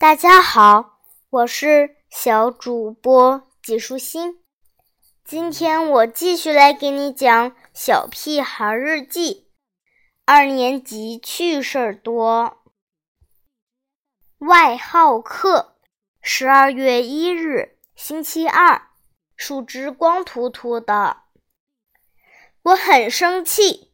[0.00, 0.98] 大家好，
[1.28, 4.42] 我是小主播季舒心。
[5.26, 9.34] 今天我继续来给你讲《小屁孩日记》
[10.24, 12.62] 二年级趣事儿多。
[14.38, 15.76] 外号课，
[16.22, 18.88] 十二月一日，星期二，
[19.36, 21.24] 树枝光秃秃的。
[22.62, 23.92] 我很生气，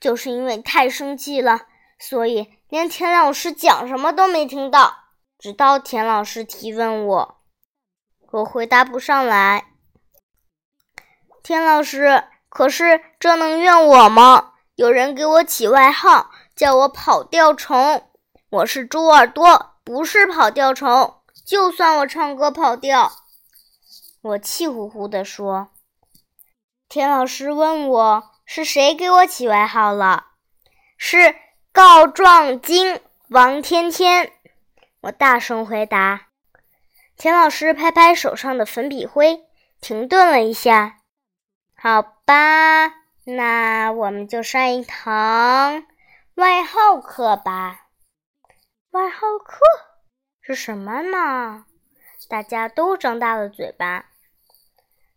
[0.00, 1.62] 就是因为太生气了，
[1.98, 5.07] 所以连田老师讲什么都没听到。
[5.38, 7.40] 直到田老师提问我，
[8.32, 9.66] 我回答不上来。
[11.44, 14.54] 田老师，可是这能怨我吗？
[14.74, 18.10] 有人给我起外号，叫我跑调虫。
[18.50, 21.22] 我是猪耳朵，不是跑调虫。
[21.46, 23.12] 就算我唱歌跑调，
[24.22, 25.68] 我气呼呼地说。
[26.88, 30.26] 田老师问我是谁给我起外号了？
[30.96, 31.36] 是
[31.72, 34.32] 告状精王天天。
[35.02, 36.28] 我大声回答。
[37.16, 39.46] 田老师拍拍手上的粉笔灰，
[39.80, 40.96] 停顿了一下。
[41.76, 42.88] 好吧，
[43.24, 45.84] 那我们就上一堂
[46.34, 47.86] 外号课吧。
[48.90, 49.58] 外号课
[50.40, 51.64] 是什么呢？
[52.28, 54.06] 大家都张大了嘴巴。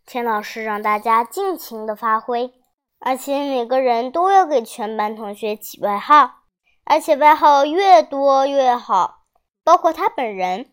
[0.06, 2.52] 田老师让大家尽情的发挥，
[3.00, 6.42] 而且每个人都要给全班同学起外号，
[6.84, 9.21] 而且外号越多越好，
[9.64, 10.72] 包括他本人，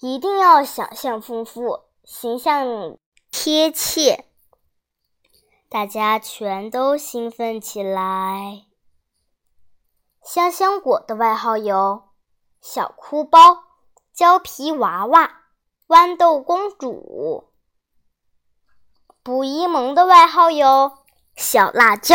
[0.00, 2.96] 一定要想象丰富，形象
[3.30, 4.24] 贴切。
[5.68, 8.66] 大家全都兴奋起来。
[10.22, 12.08] 香香果的外号有
[12.60, 13.64] 小哭包、
[14.12, 15.42] 胶皮娃娃、
[15.88, 17.52] 豌豆公主。
[19.22, 20.98] 卜一萌的外号有
[21.36, 22.14] 小辣椒、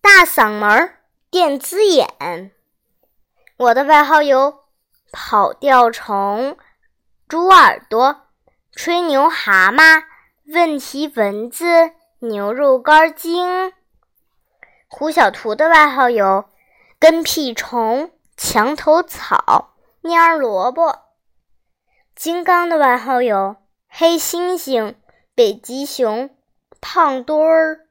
[0.00, 0.98] 大嗓门、
[1.30, 2.52] 电子眼。
[3.56, 4.61] 我的外号有
[5.12, 6.56] 跑调虫、
[7.28, 8.22] 猪耳朵、
[8.72, 10.02] 吹牛蛤蟆、
[10.46, 13.72] 问题蚊子、牛肉干精。
[14.88, 16.46] 胡小图的外号有
[16.98, 20.98] 跟屁虫、墙头草、蔫萝卜。
[22.16, 23.56] 金刚的外号有
[23.88, 24.96] 黑猩猩、
[25.34, 26.30] 北极熊。
[26.84, 27.86] 胖墩儿，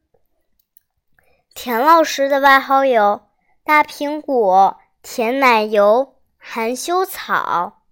[1.54, 3.22] 田老师的外号有
[3.64, 7.84] 大苹果、甜奶油、含羞草。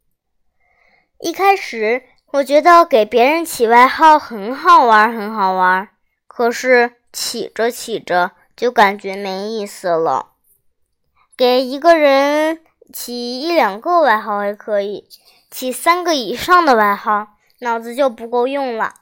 [1.19, 5.89] 一开始我觉得给别人起外号很好玩，很好玩。
[6.27, 10.33] 可是起着起着就感觉没意思了。
[11.37, 12.61] 给一个人
[12.91, 15.07] 起一两个外号还可以，
[15.51, 17.27] 起三个以上的外号，
[17.59, 18.95] 脑子就不够用了。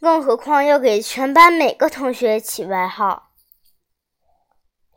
[0.00, 3.30] 更何况要给全班每个同学起外号，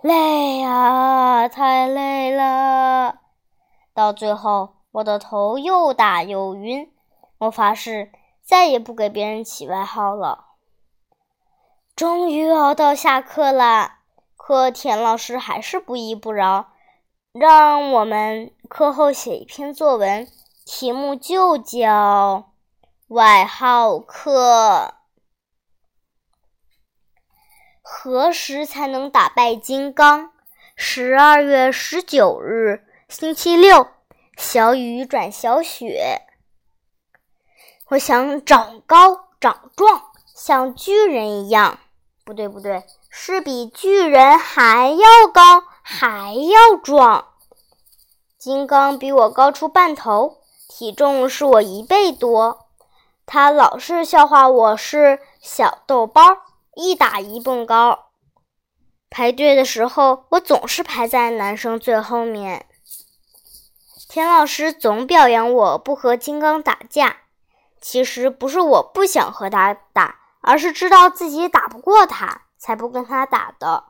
[0.02, 3.11] 累呀，太累了。
[3.94, 6.92] 到最后，我的头又大又晕。
[7.40, 8.12] 我发誓
[8.44, 10.46] 再也不给别人起外号了。
[11.96, 14.00] 终于熬到下课了，
[14.36, 16.74] 可田老师还是不依不饶，
[17.32, 20.28] 让我们课后写一篇作文，
[20.66, 22.48] 题目就叫。
[23.08, 24.94] 外号课，
[27.82, 30.32] 何时才能打败金刚？
[30.78, 33.88] 十二月十九日，星期六，
[34.38, 36.22] 小雨转小雪。
[37.90, 40.02] 我想长高长壮，
[40.34, 41.80] 像巨人一样。
[42.24, 45.42] 不对，不对，是比巨人还要高，
[45.82, 47.28] 还要壮。
[48.38, 50.38] 金刚比我高出半头，
[50.70, 52.70] 体重是我一倍多。
[53.26, 56.22] 他老是笑话我是小豆包，
[56.76, 58.06] 一打一蹦高。
[59.10, 62.68] 排队的时候，我总是排在男生最后面。
[64.14, 67.16] 田老师总表扬我不和金刚打架，
[67.80, 73.86] 其实不是我不想和他打，而是知道自己打不过他，才不跟他打的。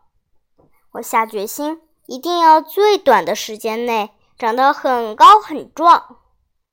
[0.92, 6.18] 我下决心，一定要最短的时间内长得很高很壮，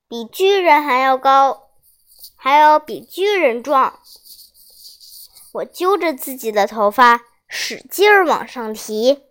[0.07, 1.61] 比巨人还要高。
[2.35, 3.97] 还要比巨人壮。
[5.53, 9.23] 我揪着自己的头发，使劲儿往上提；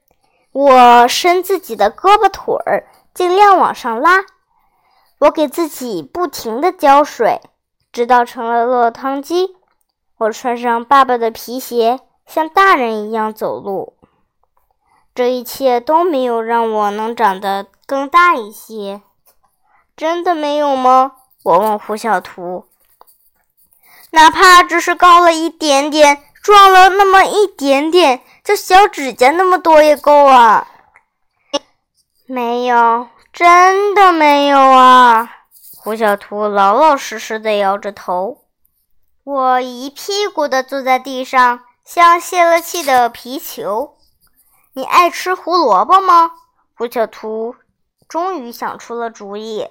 [0.50, 4.24] 我伸自己的胳膊腿儿，尽量往上拉。
[5.18, 7.40] 我给自己不停地浇水，
[7.90, 9.56] 直到成了落汤鸡。
[10.18, 11.98] 我穿上爸爸的皮鞋，
[12.28, 13.94] 像大人一样走路。
[15.16, 19.02] 这一切都没有让我能长得更大一些。
[19.96, 21.16] 真的没有吗？
[21.42, 22.66] 我问胡小图。
[24.12, 30.67] 哪怕只是高了一点点，壮了那么一点点，就小指甲那么多也够啊。
[32.30, 35.30] 没有，真的没有啊！
[35.78, 38.44] 胡小图老老实实的摇着头。
[39.24, 43.96] 我一屁股的坐在地上，像泄了气的皮球。
[44.74, 46.32] 你爱吃胡萝卜吗？
[46.76, 47.56] 胡小图
[48.06, 49.66] 终于想出了主意。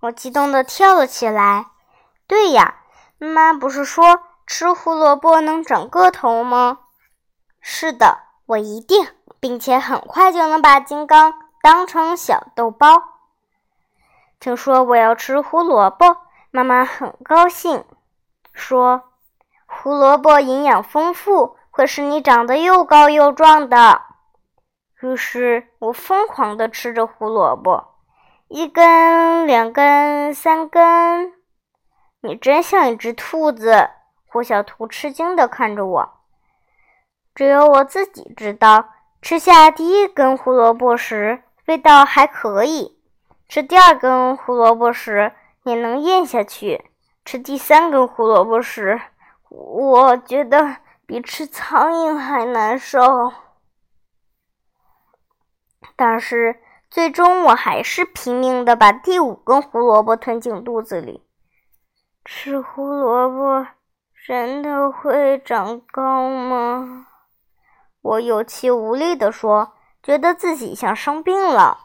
[0.00, 1.68] 我激动的跳了起来。
[2.26, 2.82] 对呀，
[3.16, 6.80] 妈不是说吃胡萝卜能长个头吗？
[7.62, 9.08] 是的，我一定，
[9.40, 11.47] 并且很快就能把金刚。
[11.60, 13.02] 当成小豆包。
[14.40, 16.16] 听说我要吃胡萝卜，
[16.50, 17.84] 妈妈很高兴，
[18.52, 19.02] 说
[19.66, 24.02] ：“胡萝卜营养丰富，会使你长得又高又壮的。”
[25.02, 27.94] 于是我疯狂地吃着胡萝卜，
[28.48, 31.32] 一根、两根、三根。
[32.20, 33.90] 你真像一只兔子！
[34.26, 36.14] 胡小图吃惊地看着我。
[37.34, 38.88] 只有我自己知道，
[39.22, 41.42] 吃下第一根胡萝卜时。
[41.68, 42.98] 味道还可以，
[43.46, 45.34] 吃第二根胡萝卜时
[45.64, 46.90] 也能咽下去。
[47.26, 48.98] 吃第三根胡萝卜时，
[49.50, 53.34] 我觉得比吃苍蝇还难受。
[55.94, 61.22] 但是最终我还是拼命的把第五根胡萝卜吞进肚子里。
[62.24, 63.66] 吃胡萝卜
[64.26, 67.08] 真的会长高吗？
[68.00, 69.74] 我有气无力地说。
[70.02, 71.78] 觉得自己像生病了，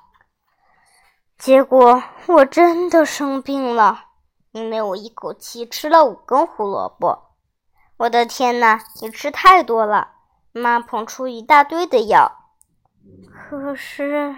[1.37, 4.05] 结果我真的生病了，
[4.51, 7.31] 因为我一口气吃了五根胡萝卜。
[7.97, 10.11] 我的天哪，你吃太多了！
[10.51, 12.31] 妈捧出一大堆的药。
[13.49, 14.35] 可是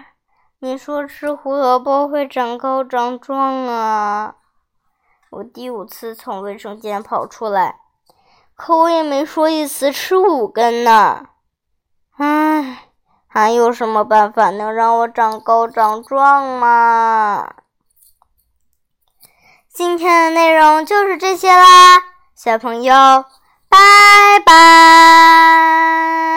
[0.58, 4.36] 你说吃胡萝卜会长高长壮啊！
[5.30, 7.80] 我第五次从卫生间跑出来，
[8.54, 11.28] 可我也没说一次吃五根呢。
[12.16, 12.82] 唉。
[13.36, 17.46] 还有什么办法能让我长高长壮吗？
[19.70, 22.02] 今天的内容就是这些啦
[22.34, 22.94] 小朋友
[23.68, 23.78] 拜
[24.46, 26.35] 拜。